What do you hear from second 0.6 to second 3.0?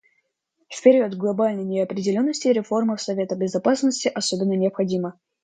В период глобальной неопределенности реформа